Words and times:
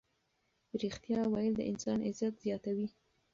ریښتیا 0.81 1.19
ویل 1.27 1.53
د 1.57 1.61
انسان 1.71 1.99
عزت 2.07 2.33
زیاتوي. 2.45 2.87